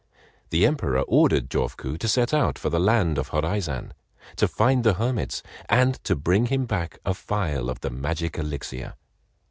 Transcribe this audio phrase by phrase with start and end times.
[0.49, 3.91] The Emperor ordered Jofuku to set out for the land of Horaizan,
[4.37, 8.95] to find the hermits, and to bring him back a phial of the magic elixir.